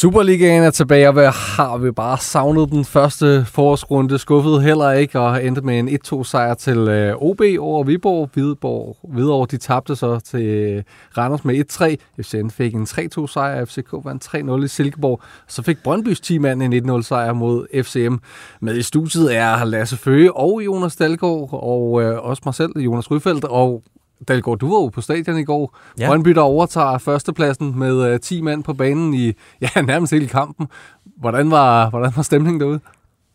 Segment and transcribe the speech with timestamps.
[0.00, 5.20] Superligaen er tilbage, og hvad har vi bare savnet den første forårsrunde, skuffet heller ikke,
[5.20, 8.30] og endte med en 1-2 sejr til øh, OB over Viborg.
[8.34, 10.82] Viborg, Hvidovre, de tabte så til øh,
[11.18, 12.22] Randers med 1-3.
[12.22, 15.20] FCN fik en 3-2 sejr, FCK vandt 3-0 i Silkeborg.
[15.48, 18.14] Så fik Brøndbys teammand en 1-0 sejr mod FCM.
[18.60, 23.10] Med i studiet er Lasse Føge og Jonas Dalgaard, og øh, også mig selv, Jonas
[23.10, 23.82] Ryfeldt, og
[24.28, 25.76] Dalgaard, du var jo på stadion i går.
[25.98, 26.08] Ja.
[26.08, 29.32] Brøndby, der overtager førstepladsen med uh, 10 mand på banen i
[29.76, 30.68] ja, nærmest hele kampen.
[31.16, 32.80] Hvordan var, hvordan var stemningen derude?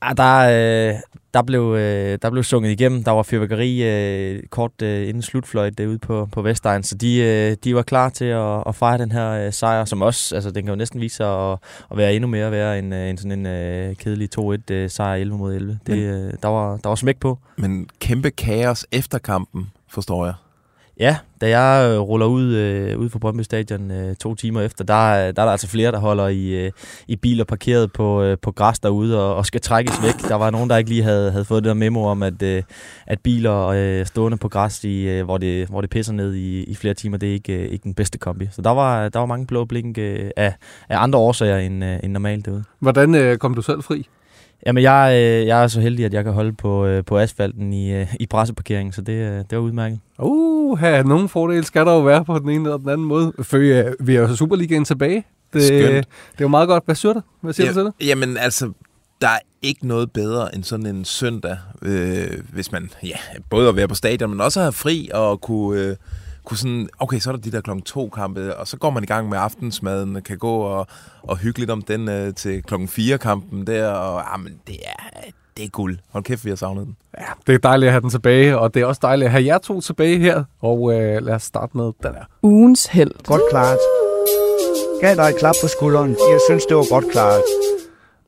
[0.03, 0.95] Ah, der, øh,
[1.33, 3.03] der, blev, øh, der blev sunget igennem.
[3.03, 7.57] Der var fyrværkeri øh, kort øh, inden slutfløjt derude på, på Vestegn, så de, øh,
[7.63, 10.63] de var klar til at, at fejre den her øh, sejr, som også, altså den
[10.63, 11.57] kan jo næsten vise sig at,
[11.91, 15.15] at være endnu mere værd end, øh, end sådan en øh, kedelig 2-1 øh, sejr
[15.15, 15.79] 11 mod 11.
[15.87, 17.39] Det, øh, der, var, der var smæk på.
[17.57, 20.33] Men kæmpe kaos efter kampen, forstår jeg.
[21.01, 24.83] Ja, da jeg øh, ruller ud, øh, ud fra Brøndby Stadion øh, to timer efter,
[24.83, 26.71] der, øh, der er der altså flere, der holder i, øh,
[27.07, 30.29] i biler parkeret på, øh, på græs derude og, og skal trækkes væk.
[30.29, 32.63] Der var nogen, der ikke lige havde, havde fået det der memo om, at, øh,
[33.07, 36.63] at biler øh, stående på græs, i, øh, hvor, det, hvor det pisser ned i,
[36.63, 38.47] i flere timer, det er ikke, øh, ikke den bedste kombi.
[38.51, 40.53] Så der var, der var mange blå blink øh, af,
[40.89, 42.63] af andre årsager end, øh, end normalt derude.
[42.79, 44.07] Hvordan øh, kom du selv fri?
[44.65, 47.73] Jamen, jeg, øh, jeg er så heldig, at jeg kan holde på, øh, på asfalten
[47.73, 49.99] i, øh, i presseparkeringen, så det, øh, det var udmærket.
[50.19, 53.33] Uh, her, nogle fordele skal der jo være på den ene eller den anden måde.
[53.41, 55.25] Føge, øh, vi er jo Superligaen tilbage.
[55.53, 55.83] Det, Skønt.
[56.31, 56.85] det er jo meget godt.
[56.85, 57.21] Hvad siger du?
[57.41, 57.93] Hvad siger du til det?
[58.01, 58.71] Jamen altså,
[59.21, 63.15] der er ikke noget bedre end sådan en søndag, øh, hvis man, ja,
[63.49, 65.95] både at være på stadion, men også at have fri og kunne, øh,
[66.45, 69.03] kunne sådan, okay, så er der de der klokken to kampe, og så går man
[69.03, 70.87] i gang med aftensmaden, kan gå og,
[71.23, 75.19] og hygge lidt om den øh, til klokken fire kampen der, og jamen, det er,
[75.57, 75.97] det er guld.
[76.09, 76.95] Hold kæft, vi har savnet den.
[77.17, 79.45] Ja, det er dejligt at have den tilbage, og det er også dejligt at have
[79.45, 80.43] jer to tilbage her.
[80.61, 82.23] Og øh, lad os starte med den her.
[82.43, 83.11] Ugens held.
[83.25, 83.77] Godt klaret.
[85.01, 86.09] Gav dig et klap på skulderen.
[86.09, 87.41] Jeg synes, det var godt klaret.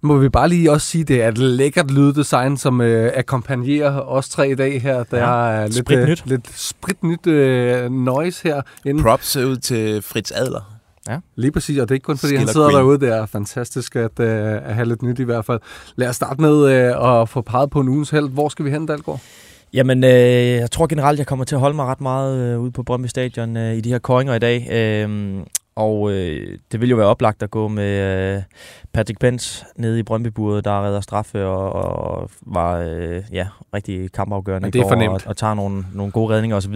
[0.03, 4.29] Må vi bare lige også sige, det er et lækkert lyddesign, som øh, akkompagnerer os
[4.29, 5.03] tre i dag her.
[5.03, 6.21] Der Ja, er lidt, spritnyt.
[6.25, 8.61] øh, lidt spritnyt øh, noise her.
[8.85, 9.03] Inden.
[9.03, 10.69] Props ud til Fritz Adler.
[11.35, 12.79] Lige præcis, og det er ikke kun fordi, han Skiller sidder Queen.
[12.79, 12.99] derude.
[12.99, 15.59] Det er fantastisk at, øh, at have lidt nyt i hvert fald.
[15.95, 18.29] Lad os starte med øh, at få peget på en ugens held.
[18.29, 19.19] Hvor skal vi hen, Dalgaard?
[19.73, 20.09] Jamen, øh,
[20.47, 23.07] jeg tror generelt, jeg kommer til at holde mig ret meget øh, ude på Brøndby
[23.07, 24.67] Stadion øh, i de her koringer i dag.
[24.71, 25.09] Øh,
[25.75, 28.41] og øh, det vil jo være oplagt at gå med øh,
[28.93, 34.67] Patrick Pence nede i Brøndby-buret, der redder straffe og, og var øh, ja, rigtig kampafgørende
[34.67, 36.75] i det er går og, og tager nogle, nogle gode redninger osv.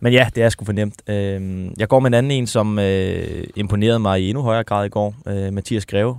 [0.00, 1.02] Men ja, det er sgu fornemt.
[1.10, 4.86] Øh, jeg går med en anden en, som øh, imponerede mig i endnu højere grad
[4.86, 6.18] i går, øh, Mathias Greve.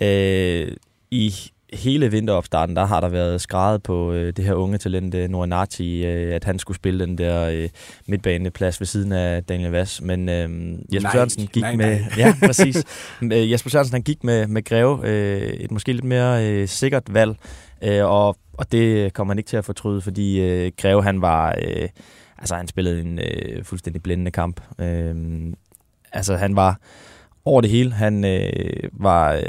[0.00, 0.72] Øh,
[1.10, 1.34] I
[1.72, 6.06] hele vinteropstarten, der har der været skrevet på øh, det her unge talent, øh, Norinati,
[6.06, 7.68] øh, at han skulle spille den der øh,
[8.06, 10.00] midtbaneplads ved siden af Daniel Vass.
[10.00, 12.00] Men øh, Jesper Nej, Sørensen gik nej, med...
[12.00, 12.10] nej.
[12.16, 12.84] Ja, præcis.
[13.22, 17.14] Øh, Jesper Sørensen han gik med, med Greve, øh, et måske lidt mere øh, sikkert
[17.14, 17.36] valg,
[17.82, 21.58] øh, og, og det kommer han ikke til at fortryde, fordi øh, Greve han var...
[21.62, 21.88] Øh,
[22.38, 24.60] altså han spillede en øh, fuldstændig blændende kamp.
[24.80, 25.14] Øh,
[26.12, 26.80] altså han var
[27.44, 27.92] over det hele.
[27.92, 29.42] Han øh, var øh,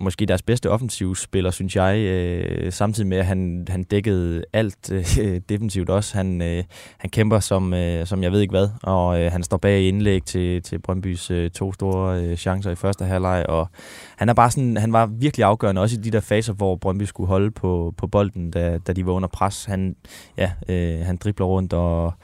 [0.00, 5.40] måske deres bedste offensivspiller, synes jeg, øh, samtidig med, at han, han dækkede alt øh,
[5.48, 6.16] defensivt også.
[6.16, 6.64] Han, øh,
[6.98, 10.24] han kæmper som, øh, som jeg ved ikke hvad, og øh, han står bag indlæg
[10.24, 13.68] til, til Brøndbys øh, to store øh, chancer i første halvleg, og
[14.16, 17.02] han er bare sådan, han var virkelig afgørende, også i de der faser, hvor Brøndby
[17.02, 19.64] skulle holde på, på bolden, da, da de var under pres.
[19.64, 19.96] Han,
[20.36, 22.14] ja, øh, han dribler rundt, og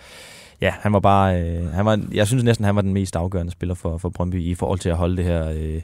[0.61, 3.53] ja, han var bare, øh, han var, jeg synes næsten, han var den mest afgørende
[3.53, 5.81] spiller for, for Brøndby i forhold til at holde det her, øh,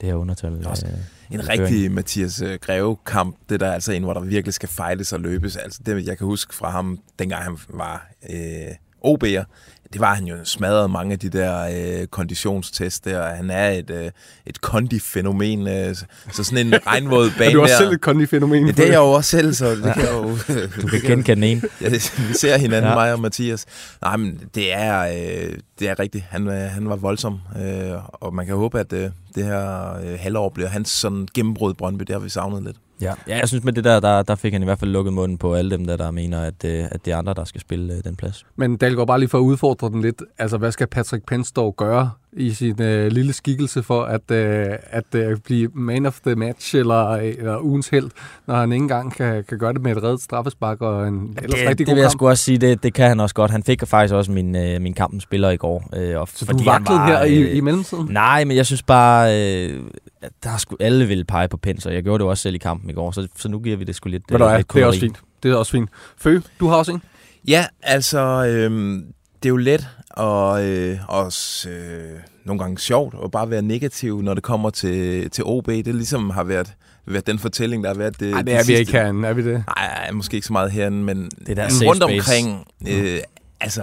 [0.00, 0.66] det her undertal.
[0.66, 3.36] Også øh, En rigtig Mathias øh, Greve-kamp.
[3.48, 5.56] Det der er altså en, hvor der virkelig skal fejles og løbes.
[5.56, 8.74] Altså det, jeg kan huske fra ham, dengang han var øh,
[9.04, 9.44] OB'er,
[9.92, 11.68] det var han jo smadret mange af de der
[12.00, 13.34] øh, konditionstest der.
[13.34, 14.10] Han er et, øh,
[14.46, 15.68] et kondi-fænomen.
[15.68, 15.94] Øh,
[16.32, 17.78] så sådan en regnvåd Er bane du også der.
[17.80, 18.66] selv et kondi-fænomen?
[18.66, 20.36] Ja, det er jeg jo også selv, så det kan jeg jo...
[20.82, 21.62] Du kan genkende en.
[21.80, 22.94] Ja, det, vi ser hinanden, Ja.
[22.94, 23.66] mig og Mathias.
[24.02, 26.24] Nej, men det er, øh, det er rigtigt.
[26.30, 30.18] Han, øh, han var voldsom, øh, og man kan håbe, at øh, det her øh,
[30.20, 32.02] halvår bliver hans sådan gennembrud Brøndby.
[32.02, 32.76] Det har vi savnet lidt.
[33.00, 33.12] Ja.
[33.28, 35.38] ja, jeg synes med det der, der, der fik han i hvert fald lukket munden
[35.38, 37.94] på alle dem, der, der mener, at, øh, at det er andre, der skal spille
[37.94, 38.46] øh, den plads.
[38.56, 40.22] Men Dalgaard, bare lige for at udfordre den lidt.
[40.38, 44.66] Altså, hvad skal Patrick Pence dog gøre i sin øh, lille skikkelse for at, øh,
[44.90, 48.10] at øh, blive man of the match eller, eller ugens held,
[48.46, 51.60] når han ikke engang kan, kan gøre det med et reddet straffespark og en ellers
[51.60, 53.50] det, rigtig det god vil jeg sgu også sige, det, det kan han også godt.
[53.50, 55.88] Han fik faktisk også min, øh, min kampens spiller i går.
[55.96, 58.08] Øh, og Så fordi du han vaklede var, her i, øh, i mellemtiden?
[58.10, 59.80] Nej, men jeg synes bare, øh,
[60.22, 62.58] at der skulle alle ville pege på Pens, og jeg gjorde det også selv i
[62.58, 64.86] kampen i går, så, så nu giver vi det sgu lidt, øh, lidt det er
[64.86, 65.20] også fint.
[65.42, 65.90] Det er også fint.
[66.18, 67.02] Fø, du har også en?
[67.48, 69.04] Ja, altså, øhm,
[69.42, 74.22] det er jo let og øh, også øh, nogle gange sjovt at bare være negativ,
[74.22, 75.66] når det kommer til, til OB.
[75.66, 76.72] Det ligesom har været,
[77.06, 79.28] været den fortælling, der har været det, Nej, det de er vi sidste- ikke herinde,
[79.28, 79.64] er vi det?
[79.76, 82.04] Nej, måske ikke så meget herinde, men Det der rundt space.
[82.04, 83.20] omkring, øh,
[83.60, 83.82] altså,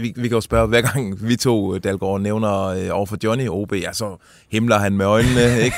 [0.00, 3.16] vi, vi kan jo spørge, hver gang vi to, øh, Dalgaard, nævner øh, over for
[3.24, 4.16] Johnny OB, ja, så
[4.50, 5.76] himler han med øjnene, ikke?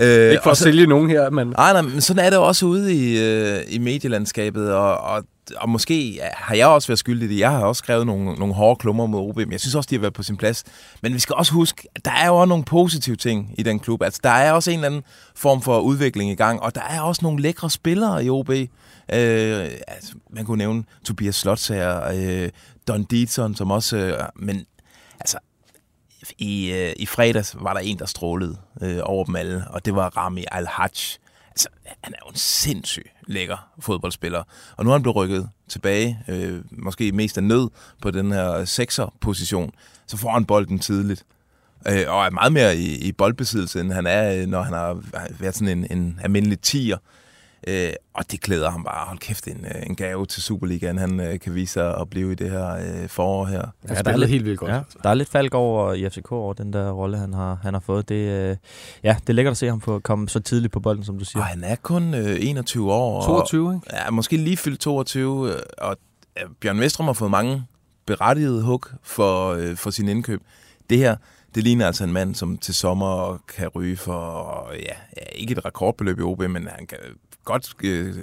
[0.00, 2.38] Øh, Ikke for at så- sælge nogen her, men Nej, nej, men sådan er det
[2.38, 5.24] også ude i, øh, i medielandskabet, og, og,
[5.56, 7.38] og måske har jeg også været skyldig i det.
[7.38, 9.94] Jeg har også skrevet nogle, nogle hårde klummer mod OB, men jeg synes også, de
[9.94, 10.64] har været på sin plads.
[11.02, 13.78] Men vi skal også huske, at der er jo også nogle positive ting i den
[13.78, 14.02] klub.
[14.02, 15.02] Altså, der er også en eller anden
[15.34, 18.50] form for udvikling i gang, og der er også nogle lækre spillere i OB.
[18.50, 18.68] Øh,
[19.08, 22.50] altså, man kunne nævne Tobias Slotsager, øh,
[22.88, 23.96] Don Dietzson, som også...
[23.96, 24.66] Øh, men
[25.20, 25.38] altså,
[26.38, 29.94] i, øh, i fredags var der en, der strålede øh, over dem alle, og det
[29.94, 31.18] var Rami Al-Hajj.
[31.50, 34.42] Altså, han er jo en sindssyg lækker fodboldspiller.
[34.76, 37.68] Og nu er han blevet rykket tilbage, øh, måske mest af nød,
[38.02, 39.72] på den her sekser-position.
[40.06, 41.24] Så får han bolden tidligt.
[41.88, 45.02] Øh, og er meget mere i, i boldbesiddelse, end han er, øh, når han har
[45.30, 46.98] været sådan en, en almindelig tiger.
[47.68, 49.06] Øh, og det klæder ham bare.
[49.06, 52.32] Hold kæft, en, øh, en gave til Superligaen, han øh, kan vise sig at blive
[52.32, 52.70] i det her
[53.02, 53.62] øh, forår her.
[53.88, 54.70] han der er lidt- helt vildt godt.
[54.72, 57.74] Ja, der er lidt falk over i FCK over den der rolle, han har, han
[57.74, 58.08] har fået.
[58.08, 58.56] Det, øh,
[59.04, 61.24] ja, det er lækkert at se ham få komme så tidligt på bolden, som du
[61.24, 61.40] siger.
[61.42, 63.20] Og han er kun øh, 21 år.
[63.20, 63.86] og- 22, ikke?
[63.96, 65.96] Ja, måske lige fyldt 22, øh, og
[66.38, 67.64] øh, Bjørn Vestrum har fået mange
[68.06, 70.42] berettigede hug for, øh, for sin indkøb.
[70.90, 71.16] Det her,
[71.54, 75.64] det ligner altså en mand, som til sommer kan ryge for, ja, ja ikke et
[75.64, 76.98] rekordbeløb i OB, men han kan
[77.44, 78.14] godt øh,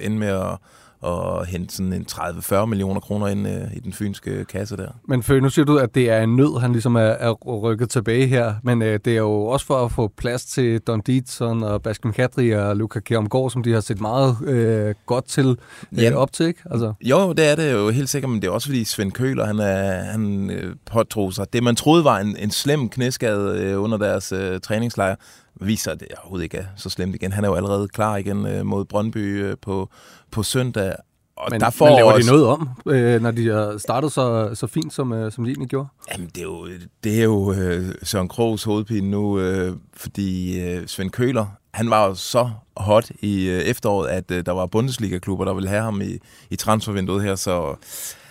[0.00, 0.58] ende med at,
[1.04, 4.88] at hente sådan en 30-40 millioner kroner ind øh, i den fynske kasse der.
[5.08, 7.90] Men Fø, nu siger du, at det er en nød, han ligesom er, er rykket
[7.90, 8.54] tilbage her.
[8.62, 12.12] Men øh, det er jo også for at få plads til Don Dietzson og Baskin
[12.12, 15.46] Kadri og Luka Kjermgaard, som de har set meget øh, godt til
[15.92, 16.18] øh, Jamen.
[16.18, 16.62] op til, ikke?
[16.70, 19.46] Altså, Jo, det er det jo helt sikkert, men det er også fordi Svend Køler,
[19.46, 23.82] han, er, han øh, påtog sig det, man troede var en, en slem knæskade øh,
[23.82, 25.14] under deres øh, træningslejr,
[25.60, 27.32] viser, at det overhovedet ikke er så slemt igen.
[27.32, 29.90] Han er jo allerede klar igen øh, mod Brøndby øh, på,
[30.30, 30.94] på søndag.
[31.36, 34.12] Og men, der får men laver også, de noget om, øh, når de har startet
[34.12, 35.88] så, så fint, som, øh, som de egentlig gjorde?
[36.12, 36.68] Jamen, det er jo,
[37.04, 42.06] det er jo øh, Søren Krogs hovedpine nu, øh, fordi øh, Svend Køler, han var
[42.06, 46.00] jo så hot i øh, efteråret, at øh, der var Bundesliga-klubber, der ville have ham
[46.00, 46.18] i,
[46.50, 47.74] i transfervinduet her, så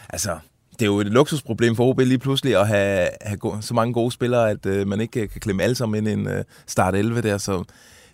[0.09, 0.38] altså,
[0.81, 3.93] det er jo et luksusproblem for OB lige pludselig at have, have go- så mange
[3.93, 6.43] gode spillere, at øh, man ikke øh, kan klemme alle sammen ind i en øh,
[6.67, 7.63] start 11 der, så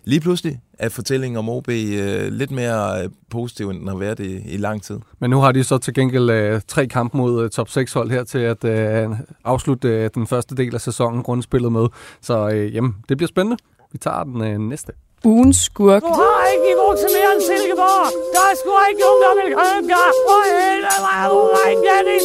[0.04, 4.20] lige pludselig er fortællingen om OB øh, lidt mere øh, positiv, end den har været
[4.20, 4.98] i, i lang tid.
[5.20, 8.10] Men nu har de så til gengæld øh, tre kampe mod øh, top 6 hold
[8.10, 9.10] her til at øh,
[9.44, 11.86] afslutte øh, den første del af sæsonen grundspillet med.
[12.20, 13.56] Så øh, jamen, det bliver spændende.
[13.92, 14.92] Vi tager den øh, næste.
[15.24, 16.02] Ugens skurk.
[16.02, 18.06] Du har ikke niveau til mere end Silkeborg.
[18.34, 20.08] Der er sgu ikke nogen, der vil købe dig.
[20.26, 22.24] For helvede, hvor er du ring, Dennis.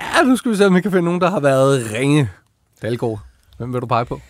[0.00, 2.30] Ja, nu skal vi se, om vi kan finde nogen, der har været ringe.
[2.82, 3.20] Dalgaard,
[3.58, 4.20] hvem vil du pege på?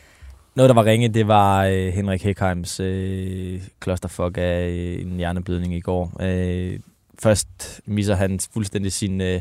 [0.55, 5.75] Noget, der var ringe, det var øh, Henrik Heckheims øh, klosterfuck af øh, en hjerneblødning
[5.75, 6.13] i går.
[6.21, 6.79] Øh,
[7.23, 9.41] først misser han fuldstændig sin, øh,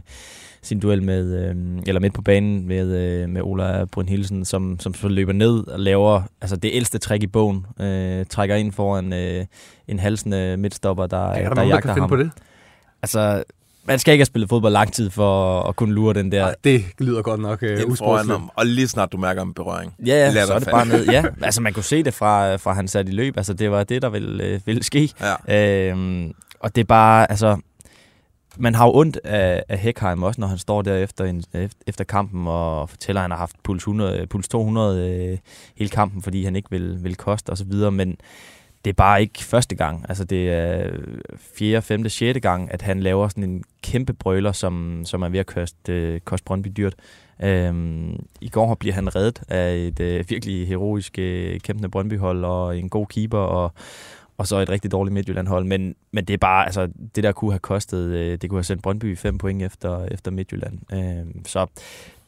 [0.62, 1.56] sin duel med, øh,
[1.88, 5.80] eller midt på banen med, øh, med Ola Brynhilsen, som, som så løber ned og
[5.80, 7.66] laver altså det ældste træk i bogen.
[7.82, 9.46] Øh, trækker ind foran øh,
[9.88, 12.10] en halsende midtstopper, der, Er der, der nogen, der jagter finde ham.
[12.10, 12.32] på det?
[13.02, 13.44] Altså,
[13.86, 16.48] man skal ikke have spillet fodbold lang tid for at kunne lure den der.
[16.48, 16.54] Ja.
[16.64, 18.40] Det lyder godt nok øh, usportsligt.
[18.56, 19.94] og lige snart du mærker en berøring.
[20.06, 21.06] Ja, ja så er det bare falde.
[21.06, 21.14] ned.
[21.14, 23.38] Ja, altså man kunne se det fra, fra han satte i løb.
[23.38, 25.12] Altså det var det, der ville, øh, ville ske.
[25.48, 25.90] Ja.
[25.92, 27.58] Øhm, og det er bare, altså...
[28.62, 31.44] Man har jo ondt af, af Heckheim også, når han står der efter, en,
[31.88, 35.38] efter kampen og fortæller, at han har haft puls, 100, puls 200 øh,
[35.76, 38.18] hele kampen, fordi han ikke vil, vil koste osv., men
[38.86, 40.06] det er bare ikke første gang.
[40.10, 41.00] Altså det er øh,
[41.58, 45.40] fjerde, femte, sjette gang, at han laver sådan en kæmpe brøler, som, som er ved
[45.40, 46.96] at koste, øh, koste Brøndby dyrt.
[47.44, 52.78] Øhm, I går bliver han reddet af et øh, virkelig heroisk øh, kæmpende Brøndby-hold og
[52.78, 53.74] en god keeper og,
[54.40, 55.66] og så et rigtig dårligt Midtjylland-hold.
[55.66, 58.64] Men, men det er bare, altså det der kunne have kostet, øh, det kunne have
[58.64, 60.80] sendt Brøndby fem point efter, efter Midtjylland.
[60.94, 61.66] Øh, så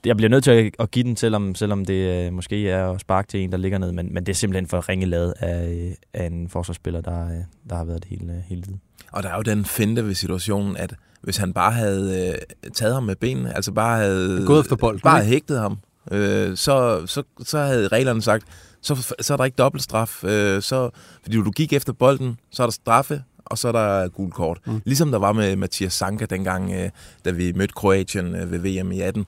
[0.06, 3.28] jeg bliver nødt til at, give den, selvom, selvom det øh, måske er at sparke
[3.28, 5.92] til en, der ligger ned, men, men det er simpelthen for ringe lavet af, øh,
[6.14, 7.28] af en forsvarsspiller, der,
[7.70, 8.82] der har været det hele, hele tiden.
[9.12, 12.94] Og der er jo den finte ved situationen, at hvis han bare havde øh, taget
[12.94, 14.44] ham med benene, altså bare havde...
[14.46, 15.78] Gået efter bolden, Bare havde hægtet ham,
[16.12, 18.46] øh, så, så, så havde reglerne sagt,
[18.82, 20.24] så, så er der ikke dobbeltstraf.
[20.24, 20.90] Øh, så,
[21.22, 24.60] fordi du gik efter bolden, så er der straffe, og så er der gul kort.
[24.66, 24.82] Mm.
[24.86, 26.90] Ligesom der var med Mathias Sanka dengang, øh,
[27.26, 29.26] da vi mødte Kroatien øh, ved VM i 18.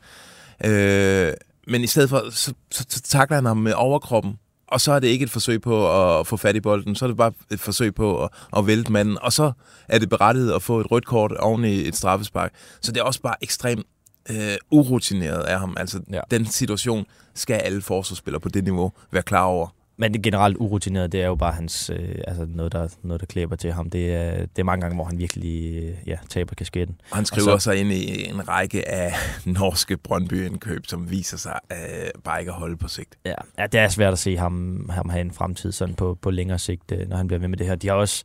[0.65, 1.33] Øh,
[1.67, 4.99] men i stedet for, så, så, så takler han ham med overkroppen, og så er
[4.99, 7.59] det ikke et forsøg på at få fat i bolden, så er det bare et
[7.59, 9.51] forsøg på at, at vælte manden, og så
[9.89, 12.53] er det berettiget at få et rødt kort oven i et straffespark.
[12.81, 13.85] Så det er også bare ekstremt
[14.29, 15.75] øh, urutineret af ham.
[15.79, 16.21] Altså, Ja.
[16.31, 19.67] den situation skal alle forsvarsspillere på det niveau være klar over.
[19.97, 23.25] Men det generelt urutineret, det er jo bare hans, øh, altså noget, der, noget, der
[23.27, 23.89] klæber til ham.
[23.89, 26.95] Det er, det er mange gange, hvor han virkelig øh, ja, taber kasketten.
[27.11, 29.13] Og han Og skriver så- sig ind i en række af
[29.45, 31.77] norske Brøndby-indkøb, som viser sig øh,
[32.23, 33.15] bare ikke at holde på sigt.
[33.25, 36.31] Ja, ja, det er svært at se ham, ham have en fremtid sådan på, på
[36.31, 37.75] længere sigt, øh, når han bliver ved med det her.
[37.75, 38.23] De har også,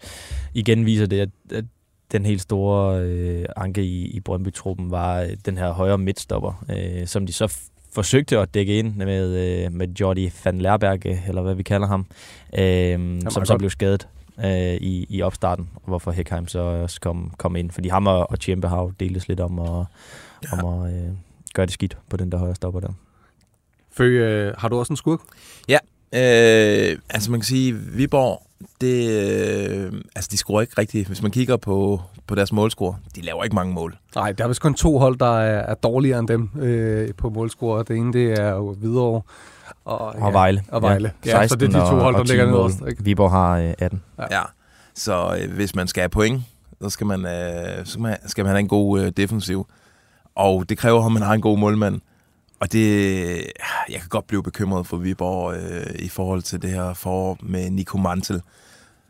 [0.54, 1.64] igen viser det, at, at
[2.12, 7.06] den helt store øh, anke i, i Brøndby-truppen var øh, den her højre midtstopper, øh,
[7.06, 11.28] som de så f- forsøgte at dække ind med, øh, med Jordi van Lerberg, øh,
[11.28, 12.06] eller hvad vi kalder ham,
[12.58, 13.58] øh, som så godt.
[13.58, 14.08] blev skadet
[14.44, 17.70] øh, i, i opstarten, hvorfor Heckheim så også kom, kom ind.
[17.70, 19.84] Fordi ham og, og Tjempe har jo deltes lidt om at,
[20.52, 20.62] ja.
[20.62, 21.10] om at øh,
[21.54, 22.92] gøre det skidt på den der højre stopper der.
[23.92, 25.20] Fø, øh, har du også en skurk?
[26.14, 28.42] Øh, altså man kan sige, Viborg,
[28.80, 31.06] det, øh, altså de scorer ikke rigtigt.
[31.06, 33.96] Hvis man kigger på, på deres målscore, de laver ikke mange mål.
[34.14, 37.30] Nej, der er vist kun to hold, der er, er dårligere end dem øh, på
[37.30, 37.82] målscorer.
[37.82, 39.22] Det ene, det er jo Hvidovre
[39.84, 40.64] og, Og Vejle.
[40.68, 41.12] Og Vejle.
[41.26, 42.78] Ja, så det er de to og- hold, der og ligger 10 nederst.
[42.88, 43.04] Ikke?
[43.04, 44.02] Viborg har øh, 18.
[44.18, 44.24] Ja.
[44.30, 44.42] Ja.
[44.94, 46.42] Så øh, hvis man skal have point,
[46.82, 49.66] så skal man, øh, så skal man, skal man have en god øh, defensiv.
[50.34, 52.00] Og det kræver, at man har en god målmand.
[52.60, 53.36] Og det,
[53.88, 57.70] jeg kan godt blive bekymret for Viborg øh, i forhold til det her forår med
[57.70, 58.42] Nico Mantel.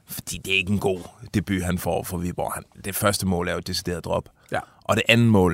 [0.07, 1.01] Fordi det er ikke en god
[1.35, 2.53] debut, han får for Viborg.
[2.55, 4.29] Han, det første mål er jo et decideret drop.
[4.53, 4.59] Ja.
[4.85, 5.53] Og det andet mål,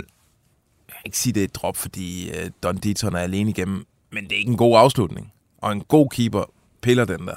[0.89, 3.85] jeg kan ikke sige, det er et drop, fordi øh, Don Deaton er alene igennem,
[4.13, 5.33] men det er ikke en god afslutning.
[5.59, 6.45] Og en god keeper
[6.83, 7.37] piller den der.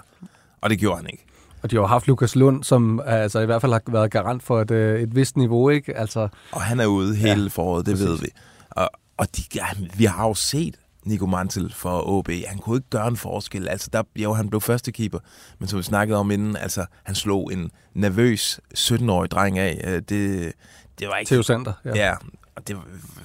[0.62, 1.24] Og det gjorde han ikke.
[1.64, 4.44] Og de har jo haft Lukas Lund, som altså, i hvert fald har været garant
[4.44, 5.70] for et, øh, et vist niveau.
[5.70, 5.98] ikke?
[5.98, 8.08] Altså, Og han er ude hele ja, foråret, det præcis.
[8.08, 8.28] ved vi.
[8.70, 12.30] Og, og de, ja, vi har jo set Nico Mantel for OB.
[12.48, 13.68] Han kunne ikke gøre en forskel.
[13.68, 15.20] Altså, der, jo, han blev første keeper,
[15.60, 19.82] men som vi snakkede om inden, altså, han slog en nervøs 17-årig dreng af.
[19.84, 20.54] Øh, Det,
[21.00, 21.30] det var ikke...
[21.30, 21.74] Theo Sander.
[21.86, 21.96] Ja.
[21.96, 22.16] ja.
[22.56, 22.78] Og det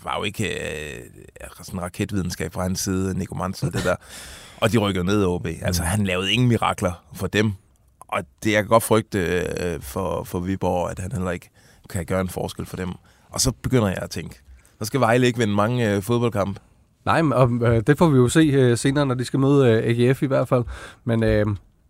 [0.05, 1.01] var jo ikke øh,
[1.63, 3.97] sådan raketvidenskab fra hans side, Nico Mantel, det der.
[4.61, 5.47] Og de rykkede ned OB.
[5.63, 7.53] Altså, han lavede ingen mirakler for dem.
[8.01, 11.51] Og det jeg kan godt frygte øh, for, for Viborg, at han heller ikke
[11.91, 12.93] kan gøre en forskel for dem.
[13.31, 14.41] Og så begynder jeg at tænke,
[14.83, 16.61] så skal Vejle ikke vinde mange øh, fodboldkampe.
[17.05, 19.69] Nej, men, og, øh, det får vi jo se øh, senere, når de skal møde
[19.69, 20.65] øh, AGF i hvert fald.
[21.05, 21.47] Men øh,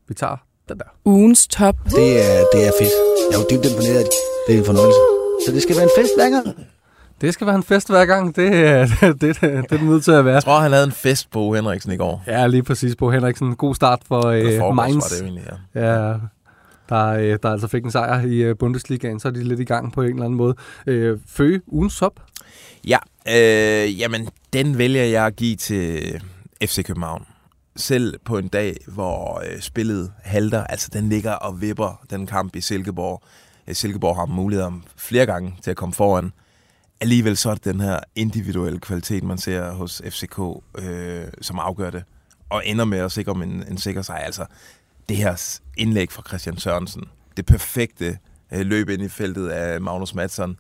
[0.09, 0.37] vi tager
[0.69, 0.85] den der.
[1.05, 1.77] Ugens top.
[1.85, 2.93] Det er, det er fedt.
[3.31, 4.07] Jeg er jo dybt imponeret.
[4.47, 5.01] Det er en fornøjelse.
[5.47, 6.47] Så det skal være en fest hver gang.
[7.21, 8.37] Det skal være en fest hver gang.
[8.37, 10.35] Det, øh, det, det, det er det nødt til at være.
[10.35, 12.25] Jeg tror, han havde en fest på Henriksen i går.
[12.27, 13.57] Ja, lige præcis på Henriksen.
[13.57, 14.95] God start for øh, Mainz.
[14.95, 15.45] var det egentlig,
[15.75, 16.09] ja.
[16.09, 16.15] Ja,
[16.89, 19.65] der, øh, der altså fik en sejr i øh, Bundesligaen, så er de lidt i
[19.65, 20.55] gang på en eller anden måde.
[20.87, 22.13] Øh, Føge, ugens top.
[22.87, 26.21] Ja, øh, jamen, den vælger jeg at give til
[26.65, 27.27] FC København.
[27.77, 32.57] Selv på en dag, hvor øh, spillet halter, altså den ligger og vipper, den kamp
[32.57, 33.23] i Silkeborg.
[33.69, 36.33] Øh, Silkeborg har mulighed om flere gange til at komme foran.
[37.01, 40.39] Alligevel så er det den her individuelle kvalitet, man ser hos FCK,
[40.79, 42.05] øh, som afgør det.
[42.49, 44.25] Og ender med at sikre en, en sikker sejr.
[44.25, 44.47] Altså,
[45.09, 47.05] det her indlæg fra Christian Sørensen,
[47.37, 48.19] det perfekte
[48.53, 50.57] øh, løb ind i feltet af Magnus Madsen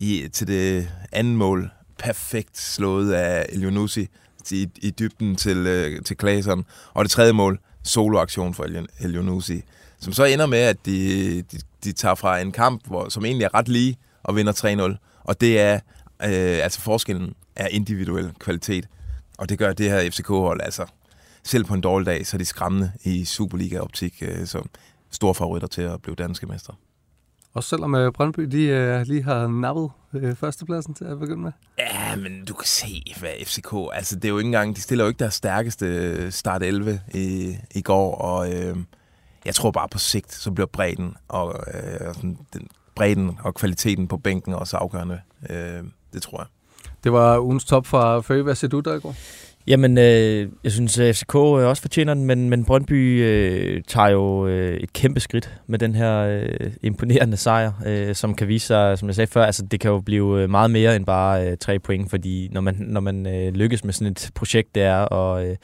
[0.00, 4.08] i, til det andet mål, perfekt slået af Elionusi
[4.50, 6.64] i, i dybden til, øh, til Claesson.
[6.94, 9.62] Og det tredje mål, soloaktion for Elion- Elionusi,
[10.00, 13.44] som så ender med, at de, de, de tager fra en kamp, hvor, som egentlig
[13.44, 15.20] er ret lige, og vinder 3-0.
[15.24, 15.74] Og det er,
[16.22, 18.88] øh, altså forskellen er individuel kvalitet.
[19.38, 20.86] Og det gør det her FCK-hold, altså
[21.44, 24.70] selv på en dårlig dag, så er de skræmmende i Superliga-optik øh, som
[25.10, 26.74] store favoritter til at blive danske mestre.
[27.58, 31.52] Også selvom øh, Brøndby de, øh, lige har nappet øh, førstepladsen til at begynde med.
[31.78, 33.72] Ja, men du kan se, hvad FCK...
[33.92, 34.76] Altså, det er jo ikke engang...
[34.76, 38.76] De stiller jo ikke deres stærkeste start 11 i, i går, og øh,
[39.44, 44.08] jeg tror bare på sigt, så bliver bredden og, øh, sådan, den, bredden og kvaliteten
[44.08, 45.20] på bænken også afgørende.
[45.50, 46.46] Øh, det tror jeg.
[47.04, 48.42] Det var ugens top fra Føge.
[48.42, 49.14] Hvad siger du der i går?
[49.68, 54.08] Jamen, øh, jeg synes, at FCK øh, også fortjener den, men, men Brøndby øh, tager
[54.08, 58.66] jo øh, et kæmpe skridt med den her øh, imponerende sejr, øh, som kan vise
[58.66, 61.50] sig, som jeg sagde før, altså det kan jo blive øh, meget mere end bare
[61.50, 64.82] øh, tre point, fordi når man, når man øh, lykkes med sådan et projekt, det
[64.82, 65.56] er og, øh,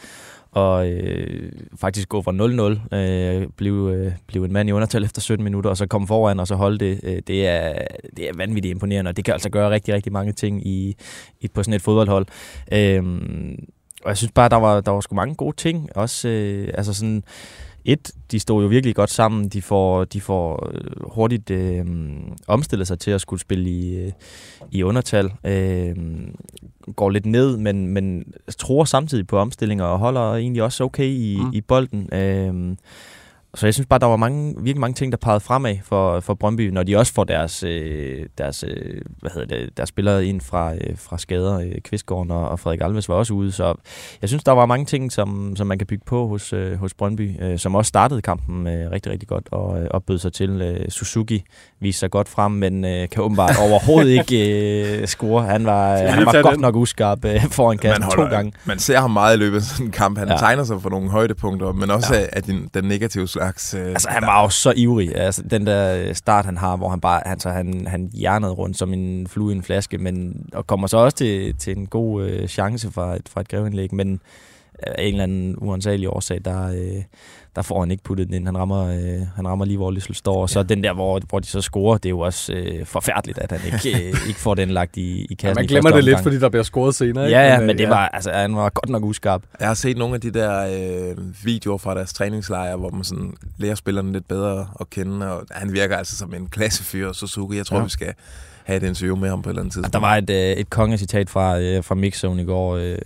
[0.50, 5.20] og øh, faktisk gå fra 0-0, øh, blive, øh, blive en mand i undertal efter
[5.20, 7.75] 17 minutter, og så komme foran og så holde det, øh, det, er,
[8.16, 10.96] det er vanvittigt imponerende, og det kan altså gøre rigtig, rigtig mange ting i,
[11.40, 12.26] i på sådan et fodboldhold.
[12.73, 13.02] Øh,
[14.04, 15.96] og jeg synes bare, der var, der var sgu mange gode ting.
[15.96, 17.25] Også, øh, altså sådan,
[17.84, 19.49] et, de stod jo virkelig godt sammen.
[19.49, 21.84] De får, de får øh, hurtigt øh,
[22.46, 24.12] omstillet sig til at skulle spille i, øh,
[24.70, 25.32] i undertal.
[25.44, 25.96] Øh,
[26.96, 31.38] går lidt ned, men, men tror samtidig på omstillinger og holder egentlig også okay i,
[31.40, 31.50] mm.
[31.52, 32.08] i bolden.
[32.12, 32.76] Øh,
[33.54, 36.34] så jeg synes bare, der var mange, virkelig mange ting, der pegede fremad for, for
[36.34, 40.40] Brøndby, når de også får deres, øh, deres, øh, hvad hedder det, deres spillere ind
[40.40, 41.58] fra, øh, fra skader.
[41.61, 43.75] Øh, Kvistgården og, og Frederik Alves var også ude, så
[44.23, 46.94] jeg synes, der var mange ting, som, som man kan bygge på hos, øh, hos
[46.94, 50.50] Brøndby, øh, som også startede kampen øh, rigtig, rigtig godt og øh, opbød sig til.
[50.50, 51.44] Øh, Suzuki
[51.80, 55.44] viste sig godt frem, men øh, kan åbenbart overhovedet ikke øh, score.
[55.44, 58.52] Han var, han var godt nok uskarp øh, foran kassen to gange.
[58.64, 60.18] Man ser ham meget i løbet af sådan en kamp.
[60.18, 60.37] Han ja.
[60.37, 62.20] tegner sig for nogle højdepunkter, men også ja.
[62.20, 63.74] af, af den, den negative slags.
[63.74, 65.16] Øh, altså, han var jo så ivrig.
[65.16, 68.52] Altså, den der øh, start, han har, hvor han bare han, så han, han hjernede
[68.52, 71.86] rundt som en flue i en flaske, men, og kommer så også til, til en
[71.86, 74.20] god øh, chance fra et, fra et grevindlæg, men
[74.78, 77.02] af en eller anden uansagelig årsag, der, øh,
[77.56, 78.46] der får han ikke puttet den ind.
[78.46, 80.42] Han rammer, øh, han rammer lige, hvor Lissel står.
[80.42, 80.62] Og så ja.
[80.62, 83.61] den der, hvor, hvor de så scorer, det er jo også øh, forfærdeligt, at han
[83.66, 85.49] ikke, øh, ikke får den lagt i, i kassen.
[85.49, 87.25] Ja, man glemmer det lidt, fordi der bliver scoret senere.
[87.26, 87.38] Ikke?
[87.38, 87.88] Ja, ja, men, men det ja.
[87.88, 89.42] var, altså, han var godt nok uskarp.
[89.61, 90.66] Jeg har set nogle af de der
[91.11, 95.46] øh, videoer fra deres træningslejre, hvor man sådan lærer spillerne lidt bedre at kende, og
[95.50, 97.56] han virker altså som en klassefyr, Suzuki.
[97.56, 97.84] Jeg tror, ja.
[97.84, 98.14] vi skal
[98.64, 99.92] have et interview med ham på et eller andet tidspunkt.
[99.92, 102.76] Der var et, øh, et kongecitat fra, øh, fra Mixzone i går.
[102.76, 102.99] Øh,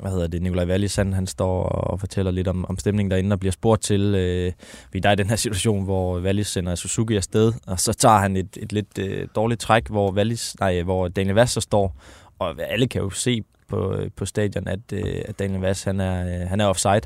[0.00, 0.42] hvad hedder det?
[0.42, 3.82] Nikolaj Wallis, han, han står og fortæller lidt om, om stemningen derinde og bliver spurgt
[3.86, 4.52] til, øh,
[4.92, 8.18] vi der er i den her situation, hvor Wallis sender Suzuki afsted, og så tager
[8.18, 11.96] han et, et lidt øh, dårligt træk, hvor, Wallis, nej, hvor Daniel Vass står,
[12.38, 16.42] og alle kan jo se på, på stadion, at, øh, at Daniel Vass han er,
[16.42, 17.02] øh, han er offside.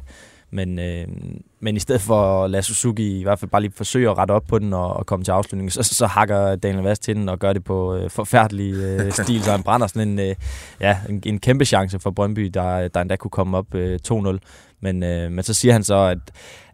[0.52, 1.06] Men, øh,
[1.60, 4.32] men i stedet for at lade Suzuki i hvert fald bare lige forsøge at rette
[4.32, 7.28] op på den og, og komme til afslutning, så, så hakker Daniel Vast til den
[7.28, 10.34] og gør det på øh, forfærdelig øh, stil, så han brænder sådan en, øh,
[10.80, 14.38] ja, en, en kæmpe chance for Brøndby, der, der endda kunne komme op øh, 2-0.
[14.80, 16.18] Men, øh, men så siger han så, at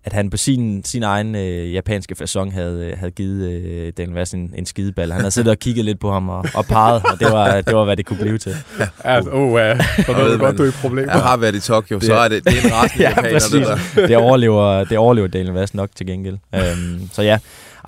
[0.06, 4.34] at han på sin, sin egen øh, japanske fasong havde, havde givet øh, Daniel Vass
[4.34, 5.12] en, en skideball.
[5.12, 7.76] Han havde siddet og kigget lidt på ham og, og parret, og det var, det
[7.76, 8.56] var, hvad det kunne blive til.
[8.78, 11.12] Ja, altså, oh, uh, ved du godt, du er i problemer.
[11.12, 13.38] Jeg har været i Tokyo, det, så er det, det er en ret ja, japaner,
[13.52, 14.06] det der.
[14.06, 16.38] Det overlever, det overlever Daniel Vass nok til gengæld.
[16.52, 17.38] Um, så ja,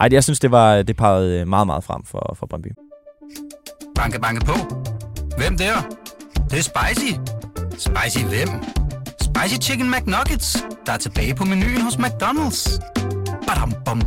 [0.01, 2.69] ej, jeg synes, det var det pegede meget, meget frem for, for Brøndby.
[3.95, 4.55] Banke, banke på.
[5.37, 5.97] Hvem der?
[6.35, 7.13] Det, det er spicy.
[7.79, 8.49] Spicy hvem?
[9.39, 12.81] Spicy Chicken McNuggets, der er tilbage på menuen hos McDonald's.
[13.47, 14.01] Badum, bom,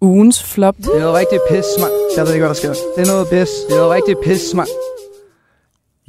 [0.00, 0.76] Ugens flop.
[0.76, 1.92] Det er noget rigtig pis, mand.
[2.16, 2.68] Jeg ved ikke, hvad der sker.
[2.96, 3.48] Det er noget pis.
[3.68, 4.68] Det er noget rigtig pis, mand.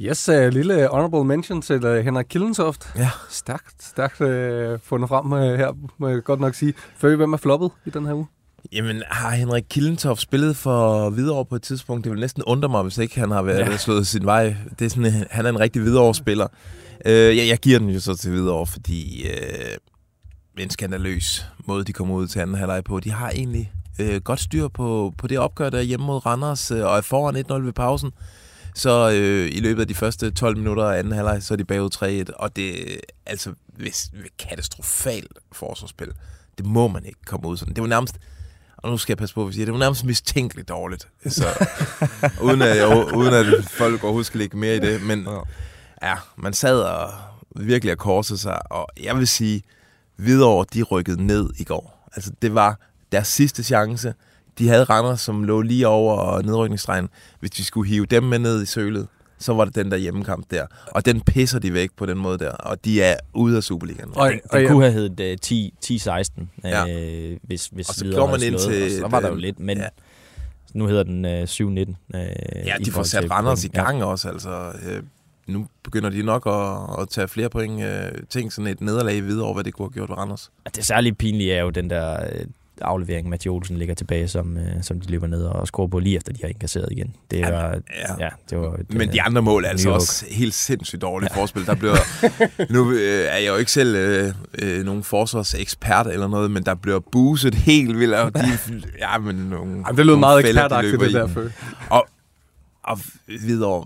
[0.00, 2.92] Yes, uh, lille honorable mention til uh, Henrik Killensoft.
[2.96, 3.10] Ja.
[3.28, 6.74] Stærkt, stærkt uh, fundet frem uh, her, må jeg godt nok sige.
[6.96, 8.26] Før hvem er floppet i den her uge?
[8.72, 12.04] Jamen, har Henrik Killentoft spillet for Hvidovre på et tidspunkt?
[12.04, 13.76] Det vil næsten undre mig, hvis ikke han har været ja.
[13.76, 14.56] slået sin vej.
[14.78, 16.46] Det er sådan, han er en rigtig Hvidovre-spiller.
[17.06, 21.92] Uh, jeg, jeg giver den jo så til Hvidovre, fordi uh, en skandaløs måde, de
[21.92, 23.00] kommer ud til anden halvleg på.
[23.00, 26.78] De har egentlig uh, godt styr på, på det opgør, der hjemme mod Randers, uh,
[26.78, 28.12] og er foran 1-0 ved pausen.
[28.76, 31.64] Så øh, i løbet af de første 12 minutter af anden halvleg, så er de
[31.64, 36.12] bagud 3-1, og det er altså hvis, katastrofalt forsvarsspil.
[36.58, 37.74] Det må man ikke komme ud sådan.
[37.74, 38.18] Det var nærmest
[38.86, 41.08] og nu skal jeg passe på, at sige, det var nærmest mistænkeligt dårligt.
[41.26, 41.46] Så,
[42.44, 45.02] uden, at, jeg, uden at folk overhovedet skal lægge mere i det.
[45.02, 45.28] Men
[46.02, 47.10] ja, man sad og
[47.56, 49.62] virkelig at korse sig, og jeg vil sige,
[50.16, 52.08] videre de rykkede ned i går.
[52.16, 52.80] Altså, det var
[53.12, 54.14] deres sidste chance.
[54.58, 57.08] De havde render, som lå lige over nedrykningsstregen.
[57.40, 60.50] Hvis de skulle hive dem med ned i sølet, så var det den der hjemmekamp
[60.50, 60.66] der.
[60.86, 62.50] Og den pisser de væk på den måde der.
[62.50, 64.10] Og de er ude af Superligaen.
[64.14, 66.86] Og, den, den kunne have heddet uh, 10-16, ja.
[66.88, 68.98] øh, hvis, hvis og så går man ind til...
[68.98, 69.78] så var der jo lidt, men...
[69.78, 69.86] Ja.
[70.74, 71.94] Nu hedder den uh, 7-19.
[72.14, 72.20] Uh,
[72.66, 74.04] ja, de får sat Randers i gang ja.
[74.04, 74.28] også.
[74.28, 75.02] Altså, øh,
[75.46, 77.82] nu begynder de nok at, at tage flere point.
[77.84, 80.50] Øh, ting sådan et nederlag videre over, hvad det kunne have gjort ved Randers.
[80.74, 82.30] Det særligt pinlige er jo den der
[82.80, 86.16] aflevering, Mathieu Olsen ligger tilbage, som, øh, som de løber ned og scorer på lige
[86.16, 87.14] efter, de har indkasseret igen.
[87.30, 88.24] Det ja, var, ja.
[88.24, 91.40] ja det var det, Men de andre mål er altså også helt sindssygt dårligt ja.
[91.40, 91.66] forspil.
[91.66, 91.96] Der bliver,
[92.74, 96.74] nu øh, er jeg jo ikke selv øh, øh, nogen forsvarsekspert eller noget, men der
[96.74, 98.14] bliver buset helt vildt.
[98.14, 98.40] Og de,
[99.00, 101.28] ja, men nogle, Jamen, det lød meget ekspertagtigt, det der.
[101.90, 102.06] Og,
[102.82, 103.84] og videre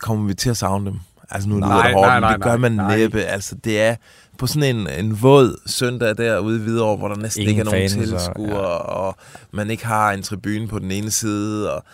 [0.00, 0.98] kommer vi til at savne dem.
[1.30, 2.96] Altså nu Nej, lyder det hårdt, nej, men nej, det gør man nej.
[2.96, 3.22] næppe.
[3.22, 3.96] Altså det er
[4.38, 7.64] på sådan en, en våd søndag derude i Hvidovre, hvor der næsten Ingen ikke er
[7.64, 9.16] nogen tilskuere, og, og
[9.52, 11.84] man ikke har en tribune på den ene side, og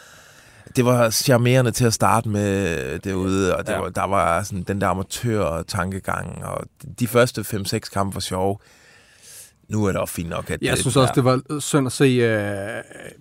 [0.76, 3.78] det var charmerende til at starte med derude, og det Ja.
[3.78, 6.64] var, der var sådan den der amatør-tankegang, og
[7.00, 8.56] de første 5-6 kampe var sjove.
[9.68, 11.92] Nu er det også fint nok, at Jeg det- synes også, det var synd at
[11.92, 12.18] se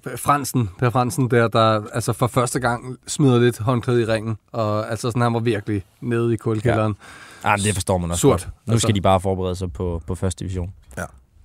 [0.06, 4.38] uh, Fransen, Per Fransen der, der altså for første gang smider lidt håndklæde i ringen.
[4.52, 6.92] Og altså sådan, han var virkelig nede i kulkælderen.
[7.00, 8.50] Ah, men det forstår man også Surt, godt.
[8.66, 8.86] Nu altså.
[8.86, 10.74] skal de bare forberede sig på, på første division.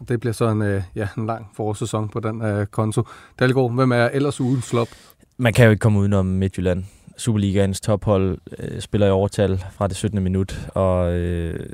[0.09, 3.03] Det bliver så en, uh, ja, en lang forårssæson på den uh, konto.
[3.39, 4.89] Dalgaard, hvem er ellers ugens flop?
[5.37, 6.85] Man kan jo ikke komme udenom Midtjylland.
[7.17, 10.23] Superligaens tophold øh, spiller i overtal fra det 17.
[10.23, 11.67] minut, og øh,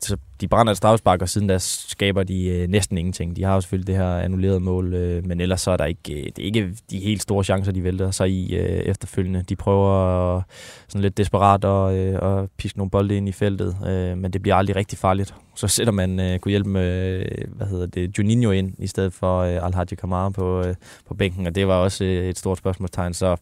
[0.00, 3.36] så de brænder et strafspark, og siden da skaber de øh, næsten ingenting.
[3.36, 6.12] De har jo selvfølgelig det her annullerede mål, øh, men ellers så er der ikke,
[6.12, 9.42] øh, det er ikke de helt store chancer, de vælter sig i øh, efterfølgende.
[9.42, 10.42] De prøver øh,
[10.88, 14.42] sådan lidt desperat at, øh, at piske nogle bolde ind i feltet, øh, men det
[14.42, 15.34] bliver aldrig rigtig farligt.
[15.54, 19.12] Så sætter man øh, kunne hjælpe med, øh, hvad hedder det, Juninho ind, i stedet
[19.12, 20.74] for øh, Alhaji Kamara på, øh,
[21.08, 23.36] på bænken, og det var også øh, et stort spørgsmålstegn, så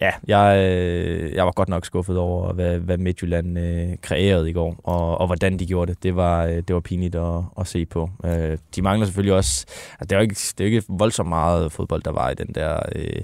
[0.00, 4.52] Ja, jeg, øh, jeg var godt nok skuffet over, hvad, hvad Midtjylland øh, kreerede i
[4.52, 6.02] går, og, og hvordan de gjorde det.
[6.02, 8.10] Det var, øh, det var pinligt at, at se på.
[8.24, 9.66] Øh, de mangler selvfølgelig også...
[9.68, 12.46] Altså, det er jo ikke, det er ikke voldsomt meget fodbold, der var i den
[12.54, 12.78] der...
[12.94, 13.22] Øh,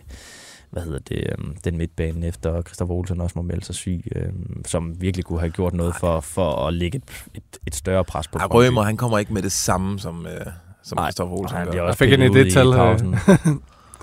[0.71, 4.29] hvad hedder det, øh, den midtbane efter Christopher Olsen også må melde sig syg, øh,
[4.67, 8.29] som virkelig kunne have gjort noget for, for at lægge et, et, et større pres
[8.29, 8.47] på Ja.
[8.47, 10.47] Rømer, han kommer ikke med det samme, som, øh,
[10.83, 11.71] som Nej, Christoffer Olsen Nej, gør.
[11.71, 12.75] det Jeg fik ud i idétal, øh.
[12.75, 13.17] pausen.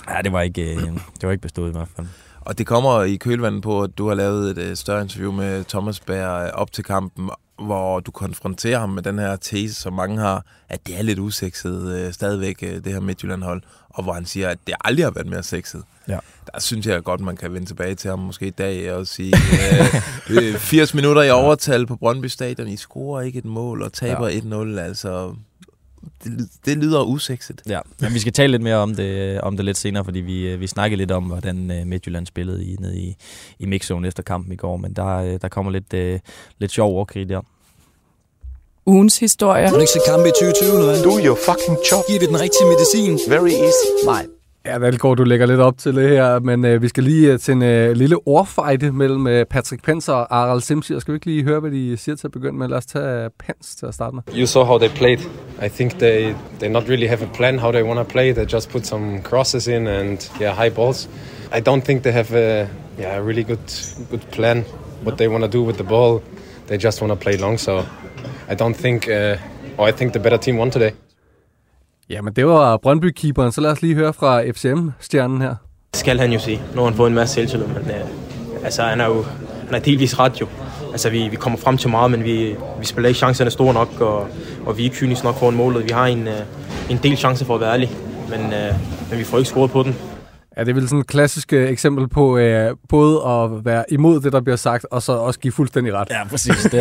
[0.10, 2.08] Ja, det var ikke, øh, det var ikke bestået i hvert fald.
[2.42, 5.64] Og det kommer i kølvandet på, at du har lavet et øh, større interview med
[5.64, 9.94] Thomas Bær øh, op til kampen, hvor du konfronterer ham med den her tese, som
[9.94, 14.14] mange har, at det er lidt usekset øh, stadigvæk, øh, det her Midtjylland-hold, og hvor
[14.14, 15.84] han siger, at det aldrig har været mere sexet.
[16.08, 16.20] Ja.
[16.54, 19.36] Der synes jeg godt, man kan vende tilbage til ham måske i dag og sige,
[20.30, 23.94] øh, øh, 80 minutter i overtal på Brøndby Stadion, I scorer ikke et mål og
[23.94, 24.40] taber Ja.
[24.40, 25.36] 1-0, altså...
[26.24, 27.62] Det, det lyder usekset.
[27.68, 30.48] Ja, men vi skal tale lidt mere om det, om det lidt senere, fordi vi,
[30.48, 33.16] øh, vi snakkede lidt om, hvordan øh, Midtjylland spillede i, nede i,
[33.60, 36.20] i mixzone efter kampen i går, men der, øh, der kommer lidt, øh,
[36.60, 37.42] lidt sjov overkrig der.
[38.86, 39.68] Ugens historie.
[39.68, 41.04] Har du ikke set kampe i 2020 nu, vel?
[41.04, 42.04] Do your fucking job.
[42.08, 43.20] Giver vi den rigtige medicin?
[43.30, 43.88] Very easy.
[44.06, 44.26] Nej.
[44.70, 47.40] Ja, Dalgaard, du lægger lidt op til det her, men øh, vi skal lige øh,
[47.40, 51.00] til en øh, lille ordfejde mellem øh, Patrick Pens og Aral Simsi.
[51.00, 52.68] Skal vi ikke lige høre, hvad de siger til at begynde med?
[52.68, 53.30] Lad os tage øh,
[53.78, 54.24] til at starte med.
[54.36, 55.20] You saw how they played.
[55.66, 58.34] I think they they not really have a plan how they want to play.
[58.34, 61.10] They just put some crosses in and yeah, high balls.
[61.58, 62.68] I don't think they have a
[63.00, 63.70] yeah a really good
[64.12, 64.66] good plan
[65.04, 66.22] what they want to do with the ball.
[66.68, 67.58] They just want to play long.
[67.60, 67.72] So
[68.52, 69.08] I don't think.
[69.08, 69.36] Uh,
[69.78, 70.92] or I think the better team won today.
[72.10, 75.56] Jamen, det var Brøndby-keeperen, så lad os lige høre fra FCM-stjernen her.
[75.94, 76.62] skal han jo sige.
[76.76, 79.26] Nu har han fået en masse selvtillid, men øh, altså, han er jo
[79.66, 80.48] han er delvis ret jo.
[80.92, 84.02] Altså, vi, vi kommer frem til meget, men vi, vi spiller ikke chancerne store nok,
[84.02, 84.28] og,
[84.66, 85.84] og vi er ikke kynisk nok foran målet.
[85.84, 86.40] Vi har en, øh,
[86.90, 87.90] en del chancer for at være ærlig,
[88.30, 88.74] men, øh,
[89.10, 89.96] men vi får ikke scoret på den.
[90.60, 94.22] Ja, det er vel sådan et klassisk øh, eksempel på øh, både at være imod
[94.22, 96.08] det, der bliver sagt, og så også give fuldstændig ret.
[96.12, 96.68] Ja, præcis.
[96.72, 96.80] Det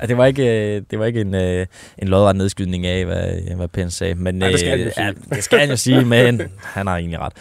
[0.00, 1.66] var, det var ikke, øh, det var ikke en, øh,
[1.98, 4.14] en lodret nedskydning af, hvad, hvad Pence sagde.
[4.14, 5.06] Men, Nej, det skal han jo sige.
[5.06, 7.32] Ja, det skal han jo sige, men han har egentlig ret.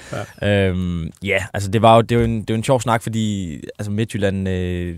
[0.41, 3.03] Ja, øhm, ja altså det var jo, det var en, det var en sjov snak,
[3.03, 4.49] fordi altså Midtjylland...
[4.49, 4.97] Øh,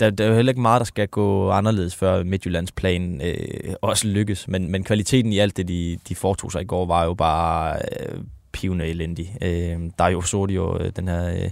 [0.00, 3.74] der, der er jo heller ikke meget, der skal gå anderledes, før Midtjyllands plan øh,
[3.82, 4.48] også lykkes.
[4.48, 7.76] Men, men kvaliteten i alt det, de, de foretog sig i går, var jo bare
[7.76, 8.18] øh,
[8.58, 9.36] pivende elendig.
[9.42, 10.08] Øhm, øh, der er
[10.48, 11.50] jo den her øh,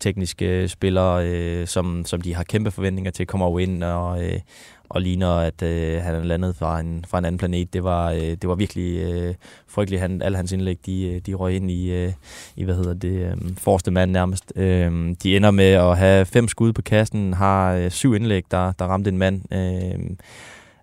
[0.00, 4.40] tekniske spiller, øh, som, som de har kæmpe forventninger til, kommer jo ind og, øh,
[4.88, 7.72] og ligner, at øh, han er landet fra en, fra en anden planet.
[7.72, 9.34] Det var, øh, det var virkelig øh,
[9.68, 10.02] frygteligt.
[10.02, 12.12] Han, alle hans indlæg, de, øh, de røg ind i, øh,
[12.56, 14.52] i hvad hedder det, øh, forreste mand nærmest.
[14.56, 18.72] Øh, de ender med at have fem skud på kassen, har øh, syv indlæg, der,
[18.72, 19.54] der ramte en mand.
[19.54, 20.16] Øh,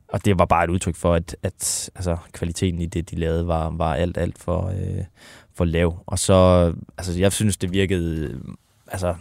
[0.09, 3.47] og det var bare et udtryk for, at, at altså, kvaliteten i det, de lavede,
[3.47, 5.03] var, var alt, alt for, øh,
[5.57, 6.03] for lav.
[6.05, 8.39] Og så, altså, jeg synes, det virkede
[8.87, 9.15] altså,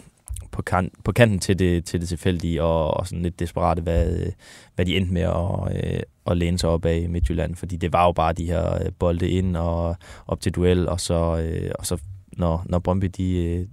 [0.50, 4.32] på, kan, på kanten til det, til det tilfældige, og, og sådan lidt desperate, hvad,
[4.74, 7.56] hvad de endte med at, øh, at læne sig op af i Midtjylland.
[7.56, 9.96] Fordi det var jo bare de her øh, bolde ind og
[10.26, 11.98] op til duel, og så, øh, og så
[12.36, 13.66] når, når Brøndby de, øh,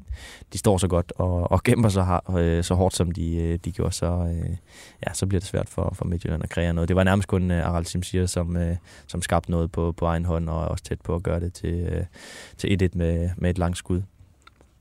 [0.53, 3.59] de står så godt og, og gemmer så, har, øh, så hårdt, som de, øh,
[3.65, 4.35] de gjorde, så,
[5.07, 6.87] ja, så bliver det svært for, for Midtjylland at kreere noget.
[6.87, 8.57] Det var nærmest kun Aral Simsir, som,
[9.07, 12.05] som skabte noget på, på egen hånd, og også tæt på at gøre det til,
[12.57, 14.01] til 1-1 med, med et langt skud.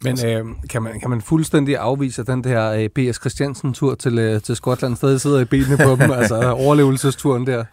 [0.05, 3.17] Men øh, kan, man, kan man fuldstændig afvise den der øh, B.S.
[3.21, 4.97] Christiansen-tur til, øh, til Skotland?
[4.97, 7.65] Stadig sidder i benene på dem, altså overlevelsesturen der.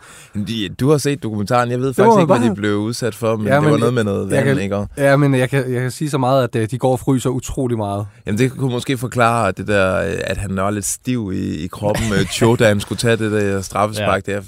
[0.48, 1.72] De, du har set dokumentaren.
[1.72, 3.78] Jeg ved faktisk ikke, hvad bare- de blev udsat for, men, Ja, det men var
[3.78, 4.86] noget med noget vand, kan- ikke?
[4.98, 7.30] Ja, men jeg kan, jeg kan sige så meget, at øh, de går og fryser
[7.30, 8.06] utrolig meget.
[8.26, 11.68] jamen, det kunne måske forklare det der, øh, at han var lidt stiv i, i
[11.68, 12.04] kroppen.
[12.32, 14.34] Cho, da han skulle tage det der straffespark ja.
[14.34, 14.42] der.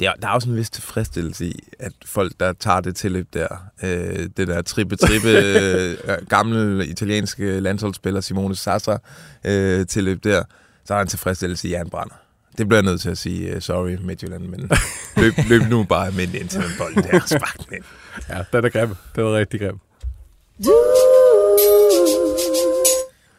[0.00, 3.28] Det er, der er også en vis tilfredsstillelse i, at folk, der tager det tilløb
[3.34, 3.48] der,
[3.82, 5.96] øh, det der trippe-trippe øh,
[6.28, 8.96] gamle italienske landsholdsspiller Simone Sassa
[9.44, 10.42] øh, tilløb der,
[10.84, 12.14] så er der en tilfredsstillelse i, at han brænder.
[12.58, 14.70] Det bliver jeg nødt til at sige, uh, sorry Midtjylland, men
[15.16, 17.84] løb, løb nu bare almindeligt ind til den bold der, spark den ind.
[18.28, 18.94] Ja, den er grim.
[19.16, 19.78] Det var rigtig grim.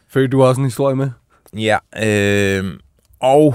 [0.08, 1.10] Føler du også en historie med?
[1.52, 2.64] Ja, øh,
[3.20, 3.54] og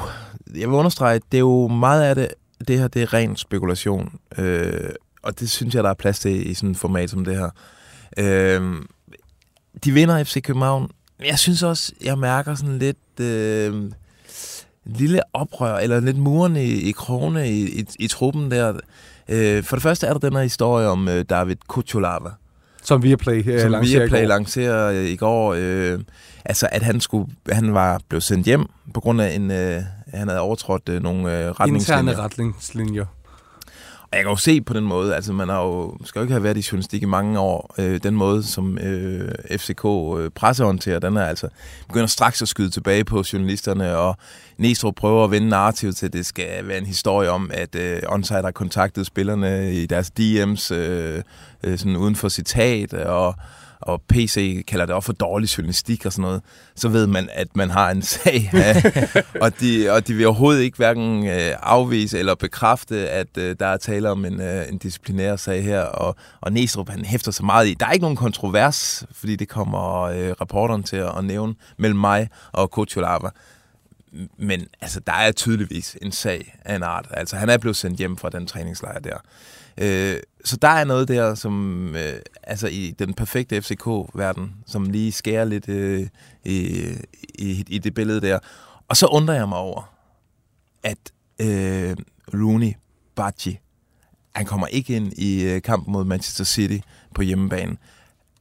[0.56, 2.28] jeg vil understrege, det er jo meget af det,
[2.68, 4.20] det her, det er ren spekulation.
[4.38, 4.90] Øh,
[5.24, 7.50] og det synes jeg, der er plads til i sådan et format som det her.
[8.18, 8.76] Øh,
[9.84, 10.92] de vinder FC København.
[11.26, 13.94] Jeg synes også, jeg mærker sådan lidt øh, en
[14.86, 18.80] lille oprør, eller lidt muren i, i krogene i, i, i truppen der.
[19.30, 22.30] Øh, for det første er der den her historie om øh, David Kuchulava.
[22.86, 24.28] Som Viaplay øh, Som lancerer i Viaplay går.
[24.28, 25.56] lancerer øh, i går.
[25.58, 26.00] Øh,
[26.46, 29.52] altså, at han, skulle, han var blevet sendt hjem på grund af en...
[29.52, 29.82] Øh,
[30.14, 32.02] han havde overtrådt øh, nogle øh, retningslinjer.
[32.02, 33.06] Interne retningslinjer.
[34.12, 36.34] Og jeg kan jo se på den måde, altså man har jo, skal jo ikke
[36.34, 39.86] have været i journalistik i mange år, øh, den måde, som øh, FCK
[40.20, 41.48] øh, pressehåndterer, den er altså,
[41.88, 44.18] begynder straks at skyde tilbage på journalisterne, og
[44.58, 48.02] Næstrup prøver at vende narrativet til, at det skal være en historie om, at øh,
[48.08, 51.24] Onsite har kontaktet spillerne i deres DM's, øh,
[51.64, 53.36] øh, sådan uden for citat, og
[53.86, 56.42] og PC kalder det også for dårlig journalistik og sådan noget,
[56.76, 58.50] så ved man, at man har en sag.
[58.54, 58.82] Ja.
[59.42, 63.66] og, de, og de vil overhovedet ikke hverken øh, afvise eller bekræfte, at øh, der
[63.66, 65.82] er tale om en, øh, en disciplinær sag her.
[65.82, 67.74] Og, og Næstrup, han hæfter sig meget i.
[67.74, 72.00] Der er ikke nogen kontrovers, fordi det kommer øh, rapporteren til at, at nævne mellem
[72.00, 73.30] mig og Kuchulava.
[74.38, 77.08] Men altså, der er tydeligvis en sag af en art.
[77.12, 79.18] Altså, han er blevet sendt hjem fra den træningslejr der.
[79.78, 85.12] Øh, så der er noget der, som øh, altså i den perfekte FCK-verden, som lige
[85.12, 86.08] skærer lidt øh,
[86.46, 86.88] i,
[87.36, 88.40] i, i det billede der.
[88.88, 89.94] Og så undrer jeg mig over,
[90.84, 90.98] at
[91.42, 91.96] øh,
[92.34, 92.74] Rooney
[93.16, 93.60] Bacci,
[94.36, 96.78] han kommer ikke ind i øh, kampen mod Manchester City
[97.16, 97.78] på hjemmebane.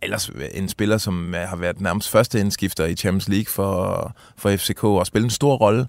[0.02, 4.16] Ellers øh, en spiller, som øh, har været nærmest første indskifter i Champions League for,
[4.36, 5.86] for FCK og spillet en stor rolle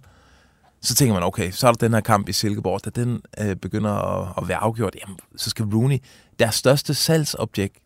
[0.85, 3.55] så tænker man, okay, så er der den her kamp i Silkeborg, da den øh,
[3.55, 5.97] begynder at, at være afgjort, jamen, så skal Rooney,
[6.39, 7.77] deres største salgsobjekt,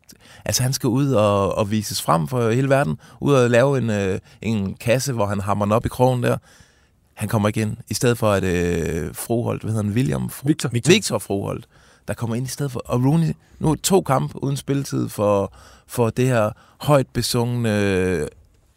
[0.45, 3.89] altså han skal ud og, og vises frem for hele verden, ud og lave en,
[3.89, 6.37] øh, en kasse, hvor han hammer den op i krogen der.
[7.13, 10.29] Han kommer ind, i stedet for at øh, Froholt, hvad hedder han, William?
[10.29, 10.69] Fro- Victor.
[10.69, 10.91] Victor.
[10.91, 11.67] Victor Froholt,
[12.07, 15.53] der kommer ind i stedet for, og Rooney, nu to kampe uden spilletid for,
[15.87, 18.27] for det her højt besungne,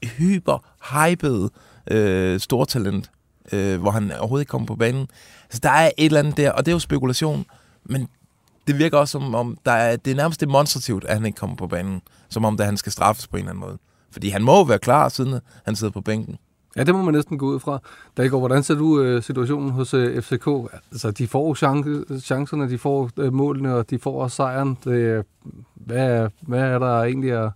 [0.05, 1.51] hyper-hypede
[1.91, 3.11] øh, stortalent,
[3.52, 5.09] øh, hvor han overhovedet ikke kommer på banen.
[5.50, 7.44] Så der er et eller andet der, og det er jo spekulation,
[7.85, 8.09] men
[8.66, 11.57] det virker også som om, der er, det er nærmest demonstrativt, at han ikke kommer
[11.57, 13.78] på banen, som om, at han skal straffes på en eller anden måde.
[14.11, 16.38] Fordi han må jo være klar, siden han sidder på bænken.
[16.76, 17.78] Ja, det må man næsten gå ud fra.
[18.16, 20.48] Dago, hvordan ser du øh, situationen hos øh, FCK?
[20.92, 24.78] Altså, de får chance, chancerne, de får øh, målene, og de får også sejren.
[24.85, 25.24] Det, øh,
[25.74, 27.50] hvad, hvad er der egentlig at,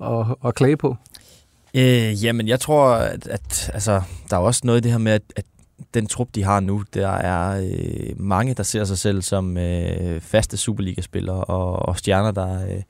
[0.00, 0.96] at, at klage på?
[1.74, 5.12] Øh, jamen, jeg tror, at, at altså, der er også noget i det her med,
[5.12, 5.44] at, at
[5.94, 10.20] den trup, de har nu, der er øh, mange, der ser sig selv som øh,
[10.20, 12.82] faste Superliga-spillere og, og stjerner, der, øh,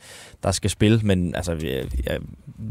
[0.43, 1.01] der skal spille.
[1.03, 1.53] Men altså,
[2.07, 2.17] ja,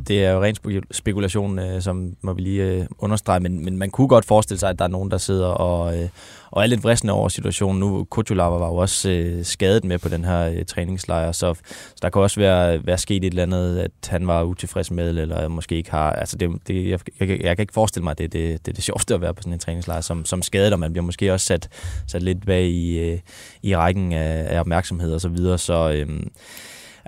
[0.07, 0.55] det er jo ren
[0.91, 3.39] spekulation, øh, som må vi lige øh, understrege.
[3.39, 6.09] Men, men man kunne godt forestille sig, at der er nogen, der sidder og, øh,
[6.51, 7.79] og er lidt vristende over situationen.
[7.79, 11.99] Nu, Kutulava var jo også øh, skadet med på den her øh, træningslejr, så, så
[12.01, 15.47] der kan også være, være sket et eller andet, at han var utilfreds med, eller
[15.47, 16.11] måske ikke har...
[16.11, 18.75] Altså, det, det, jeg, jeg, jeg kan ikke forestille mig, at det, det, det er
[18.75, 21.33] det sjoveste at være på sådan en træningslejr som, som skadet, og man bliver måske
[21.33, 21.69] også sat,
[22.07, 23.19] sat lidt bag i, øh,
[23.63, 25.91] i rækken af, af opmærksomhed og så videre, så...
[25.91, 26.19] Øh,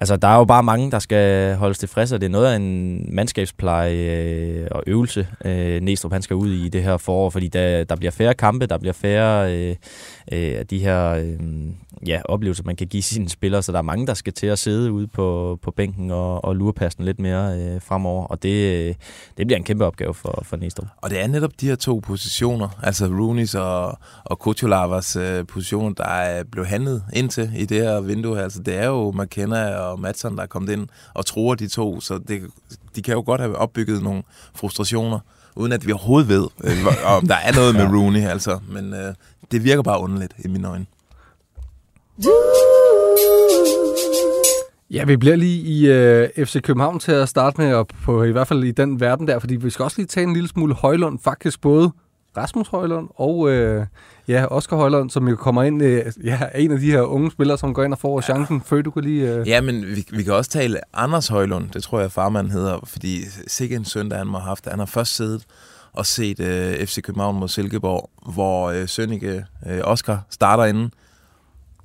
[0.01, 2.55] Altså, der er jo bare mange, der skal holdes tilfredse, og det er noget af
[2.55, 7.47] en mandskabspleje øh, og øvelse, øh, Næstrup han skal ud i det her forår, fordi
[7.47, 9.75] der, der bliver færre kampe, der bliver færre øh,
[10.31, 11.39] øh, af de her øh,
[12.07, 14.59] ja, oplevelser, man kan give sine spillere, så der er mange, der skal til at
[14.59, 18.87] sidde ude på, på bænken og, og lure passen lidt mere øh, fremover, og det,
[18.87, 18.95] øh,
[19.37, 20.87] det bliver en kæmpe opgave for, for Næstrup.
[20.97, 25.93] Og det er netop de her to positioner, altså Rooney's og, og Kutulavas øh, positioner,
[25.93, 28.43] der er blevet handlet indtil i det her vindue her.
[28.43, 32.01] Altså, det er jo McKenna og Madsen, der er kommet ind og tror de to,
[32.01, 32.41] så det,
[32.95, 34.23] de kan jo godt have opbygget nogle
[34.55, 35.19] frustrationer,
[35.55, 38.59] uden at vi overhovedet ved, øh, om der er noget med Rooney, altså.
[38.67, 39.13] Men øh,
[39.51, 40.85] det virker bare underligt i mine øjne.
[44.91, 48.31] Ja, vi bliver lige i øh, FC København til at starte med, og på, i
[48.31, 50.73] hvert fald i den verden der, fordi vi skal også lige tage en lille smule
[50.73, 51.19] Højlund.
[51.23, 51.91] Faktisk både
[52.37, 53.85] Rasmus Højlund og øh,
[54.27, 57.57] ja, Oscar Højlund, som jo kommer ind, øh, ja, en af de her unge spillere,
[57.57, 58.21] som går ind og får ja.
[58.21, 59.33] chancen, før du kan lige...
[59.33, 59.47] Øh...
[59.47, 63.21] Ja, men vi, vi kan også tale Anders Højlund, det tror jeg farmand hedder, fordi
[63.47, 64.67] sikke en søndag han må have haft.
[64.69, 65.45] Han har først siddet
[65.93, 70.93] og set øh, FC København mod Silkeborg, hvor øh, Sønneke øh, Oscar starter inden,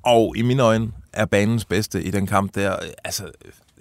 [0.03, 2.75] og i mine øjne er banens bedste i den kamp der.
[3.03, 3.23] Altså,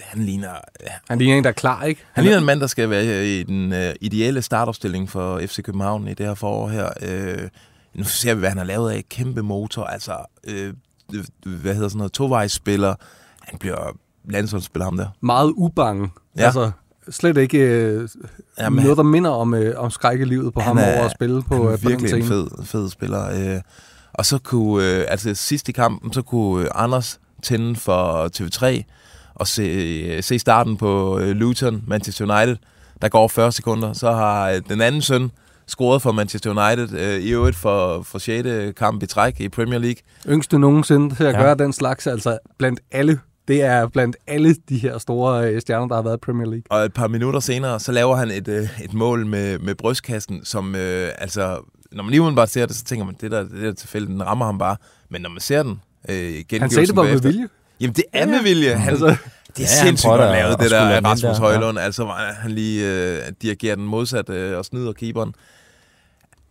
[0.01, 0.51] han ligner...
[0.81, 0.93] Ja.
[1.09, 2.01] Han ligner en, der er klar, ikke?
[2.13, 6.09] Han ligner en mand, der skal være i den uh, ideelle startopstilling for FC København
[6.09, 6.89] i det her forår her.
[7.03, 7.49] Uh,
[7.95, 9.05] nu ser vi, hvad han har lavet af.
[9.09, 10.17] Kæmpe motor, altså...
[10.49, 10.75] Uh,
[11.43, 12.13] hvad hedder sådan noget?
[12.13, 12.95] Tovejsspiller.
[13.43, 15.09] Han bliver landsholdsspiller, ham der.
[15.21, 16.11] Meget ubange.
[16.37, 16.45] Ja.
[16.45, 16.71] Altså,
[17.11, 18.09] slet ikke øh,
[18.59, 21.55] Jamen, noget, der minder om, øh, om skrækkelivet på ham er, over at spille på,
[21.55, 23.55] han er øh, på virkelig en fed, fed spiller.
[23.55, 23.61] Øh,
[24.13, 28.83] og så kunne, øh, altså sidst i kampen, så kunne øh, Anders tænde for TV3
[29.37, 32.57] og se, øh, se starten på øh, Luton, Manchester United.
[33.03, 33.93] Der går 40 sekunder.
[33.93, 35.31] Så har øh, den anden søn
[35.67, 38.79] scoret for Manchester United øh, i øvrigt for, for 6.
[38.79, 40.03] kamp i træk i Premier League.
[40.29, 41.41] Yngste nogensinde til at ja.
[41.41, 45.89] gøre den slags, altså blandt alle det er blandt alle de her store øh, stjerner,
[45.89, 46.63] der har været i Premier League.
[46.71, 50.45] Og et par minutter senere, så laver han et, øh, et mål med, med brystkassen,
[50.45, 51.59] som øh, altså
[51.93, 54.27] når man lige bare ser det, så tænker man, det der, det der tilfælde, den
[54.27, 54.77] rammer ham bare.
[55.11, 56.61] Men når man ser den øh.
[56.61, 57.49] Han sagde det bare med vilje.
[57.81, 58.75] Jamen, det er med vilje.
[58.75, 59.07] Han, altså,
[59.57, 61.79] det er ja, sindssygt godt lavet, det der Rasmus Højlund.
[61.79, 61.85] Ja.
[61.85, 62.07] Altså,
[62.39, 65.35] han lige øh, dirigerer den modsat øh, og snyder keeperen.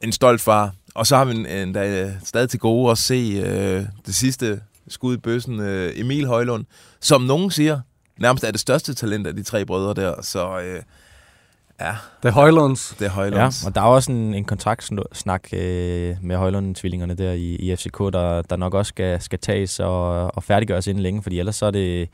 [0.01, 0.73] En stolt far.
[0.95, 4.61] Og så har vi en, en, der stadig til gode at se øh, det sidste
[4.87, 6.65] skud i bøssen, øh, Emil Højlund,
[7.01, 7.79] som nogen siger,
[8.19, 10.21] nærmest er det største talent af de tre brødre der.
[10.21, 10.81] Så øh,
[11.79, 11.95] Ja.
[12.23, 12.95] Det er Højlunds.
[12.99, 13.63] Det er Højlunds.
[13.63, 17.97] Ja, og der er også en, en kontraktsnak øh, med Højlund-tvillingerne der i, i FCK,
[17.99, 21.65] der, der nok også skal, skal tages og, og færdiggøres inden længe, fordi ellers så
[21.65, 22.09] er det,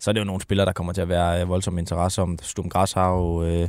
[0.00, 2.38] så er det jo nogle spillere, der kommer til at være voldsom interesse om.
[2.42, 3.44] Stum Græs har jo...
[3.44, 3.68] Øh,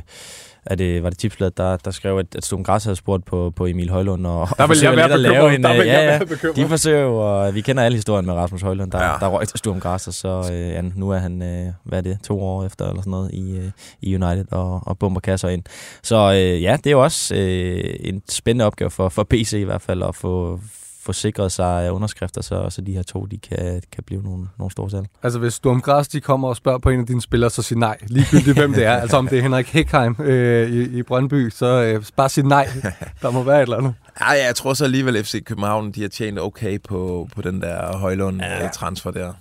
[0.66, 3.52] er det, var det tipsbladet, der, der skrev, at, at Stum Græs havde spurgt på,
[3.56, 6.18] på Emil Højlund, og, der vil jeg være at lave en, der vil ja, ja,
[6.56, 9.12] De forsøger jo, og vi kender alle historien med Rasmus Højlund, der, ja.
[9.20, 12.02] der røg til Stum Græs, og så øh, ja, nu er han, øh, hvad er
[12.02, 15.48] det, to år efter, eller sådan noget, i, øh, i United, og, og bomber kasser
[15.48, 15.62] ind.
[16.02, 19.62] Så øh, ja, det er jo også øh, en spændende opgave for, for PC i
[19.62, 20.60] hvert fald, at få,
[21.06, 24.70] få sikret sig underskrifter, så, så de her to de kan, kan blive nogle, nogle
[24.72, 25.06] store salg.
[25.22, 27.98] Altså hvis Græs, de kommer og spørger på en af dine spillere, så sig nej.
[28.06, 28.96] Ligegyldigt hvem det er.
[29.06, 32.68] Altså om det er Henrik Hekheim øh, i, i Brøndby, så øh, bare sig nej.
[33.22, 33.94] Der må være et eller andet.
[34.20, 37.96] Ej, jeg tror så alligevel, FC København de har tjent okay på, på den der
[37.96, 39.20] Højlund-transfer ja.
[39.20, 39.32] der.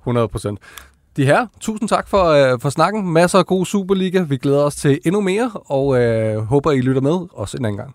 [0.00, 0.58] 100 procent.
[1.16, 3.12] De her, tusind tak for, øh, for snakken.
[3.12, 4.22] Masser af god Superliga.
[4.22, 7.78] Vi glæder os til endnu mere, og øh, håber, I lytter med også en anden
[7.78, 7.94] gang.